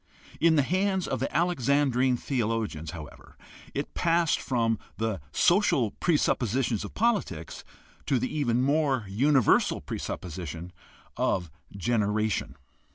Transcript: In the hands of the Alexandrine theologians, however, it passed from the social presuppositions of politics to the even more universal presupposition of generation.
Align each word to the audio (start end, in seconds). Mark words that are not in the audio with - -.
In 0.39 0.55
the 0.55 0.63
hands 0.63 1.07
of 1.07 1.19
the 1.19 1.31
Alexandrine 1.31 2.17
theologians, 2.17 2.89
however, 2.89 3.37
it 3.75 3.93
passed 3.93 4.39
from 4.39 4.79
the 4.97 5.21
social 5.31 5.91
presuppositions 5.91 6.83
of 6.83 6.95
politics 6.95 7.63
to 8.07 8.17
the 8.17 8.35
even 8.35 8.63
more 8.63 9.05
universal 9.07 9.79
presupposition 9.79 10.71
of 11.17 11.51
generation. 11.77 12.55